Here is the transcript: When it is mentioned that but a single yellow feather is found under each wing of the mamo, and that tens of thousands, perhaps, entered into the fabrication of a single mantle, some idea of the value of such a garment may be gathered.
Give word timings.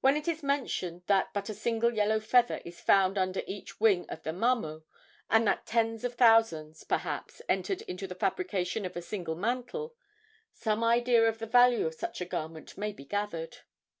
When 0.00 0.16
it 0.16 0.26
is 0.26 0.42
mentioned 0.42 1.02
that 1.06 1.32
but 1.32 1.48
a 1.48 1.54
single 1.54 1.94
yellow 1.94 2.18
feather 2.18 2.60
is 2.64 2.80
found 2.80 3.16
under 3.16 3.42
each 3.46 3.78
wing 3.78 4.04
of 4.08 4.24
the 4.24 4.32
mamo, 4.32 4.82
and 5.30 5.46
that 5.46 5.64
tens 5.64 6.02
of 6.02 6.16
thousands, 6.16 6.82
perhaps, 6.82 7.40
entered 7.48 7.82
into 7.82 8.08
the 8.08 8.16
fabrication 8.16 8.84
of 8.84 8.96
a 8.96 9.00
single 9.00 9.36
mantle, 9.36 9.94
some 10.52 10.82
idea 10.82 11.22
of 11.22 11.38
the 11.38 11.46
value 11.46 11.86
of 11.86 11.94
such 11.94 12.20
a 12.20 12.24
garment 12.24 12.76
may 12.76 12.90
be 12.92 13.04
gathered. 13.04 13.58